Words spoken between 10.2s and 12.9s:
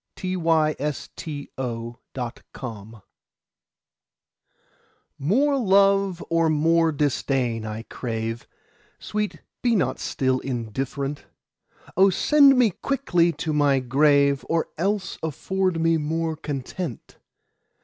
indifferent: O send me